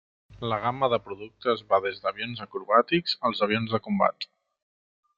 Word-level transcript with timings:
La 0.51 0.57
gamma 0.63 0.89
de 0.93 0.99
productes 1.09 1.61
va 1.75 1.81
des 1.85 2.01
d'avions 2.05 2.43
acrobàtics 2.49 3.17
als 3.31 3.47
avions 3.49 3.77
de 3.77 3.85
combat. 3.91 4.31